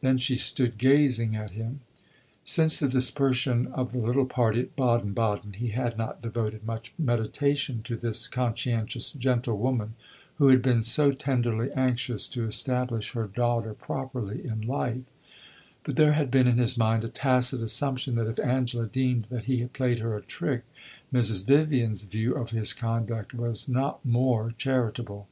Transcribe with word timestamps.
Then 0.00 0.16
she 0.16 0.36
stood 0.36 0.78
gazing 0.78 1.34
at 1.34 1.50
him. 1.50 1.80
Since 2.44 2.78
the 2.78 2.88
dispersion 2.88 3.66
of 3.72 3.90
the 3.90 3.98
little 3.98 4.26
party 4.26 4.60
at 4.60 4.76
Baden 4.76 5.12
Baden 5.12 5.54
he 5.54 5.70
had 5.70 5.98
not 5.98 6.22
devoted 6.22 6.62
much 6.64 6.94
meditation 7.00 7.80
to 7.82 7.96
this 7.96 8.28
conscientious 8.28 9.10
gentlewoman 9.10 9.96
who 10.36 10.50
had 10.50 10.62
been 10.62 10.84
so 10.84 11.10
tenderly 11.10 11.72
anxious 11.72 12.28
to 12.28 12.46
establish 12.46 13.10
her 13.14 13.26
daughter 13.26 13.74
properly 13.74 14.44
in 14.44 14.60
life; 14.60 15.02
but 15.82 15.96
there 15.96 16.12
had 16.12 16.30
been 16.30 16.46
in 16.46 16.58
his 16.58 16.78
mind 16.78 17.02
a 17.02 17.08
tacit 17.08 17.60
assumption 17.60 18.14
that 18.14 18.28
if 18.30 18.38
Angela 18.38 18.86
deemed 18.86 19.26
that 19.30 19.46
he 19.46 19.56
had 19.56 19.72
played 19.72 19.98
her 19.98 20.16
a 20.16 20.22
trick 20.22 20.62
Mrs. 21.12 21.44
Vivian's 21.44 22.04
view 22.04 22.36
of 22.36 22.50
his 22.50 22.72
conduct 22.72 23.34
was 23.34 23.68
not 23.68 24.04
more 24.06 24.54
charitable. 24.56 25.26